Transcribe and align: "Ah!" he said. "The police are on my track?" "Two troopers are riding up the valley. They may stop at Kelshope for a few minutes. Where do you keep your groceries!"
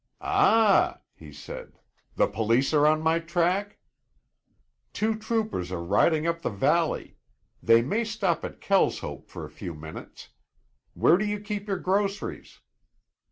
"Ah!" 0.19 1.01
he 1.13 1.31
said. 1.31 1.77
"The 2.15 2.25
police 2.25 2.73
are 2.73 2.87
on 2.87 3.03
my 3.03 3.19
track?" 3.19 3.77
"Two 4.93 5.13
troopers 5.15 5.71
are 5.71 5.83
riding 5.83 6.25
up 6.25 6.41
the 6.41 6.49
valley. 6.49 7.17
They 7.61 7.83
may 7.83 8.03
stop 8.03 8.43
at 8.43 8.61
Kelshope 8.61 9.27
for 9.29 9.45
a 9.45 9.49
few 9.51 9.75
minutes. 9.75 10.29
Where 10.95 11.17
do 11.19 11.25
you 11.27 11.39
keep 11.39 11.67
your 11.67 11.77
groceries!" 11.77 12.61